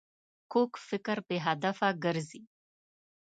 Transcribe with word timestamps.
کوږ 0.51 0.71
فکر 0.87 1.17
بې 1.27 1.37
هدفه 1.47 1.87
ګرځي 2.03 2.41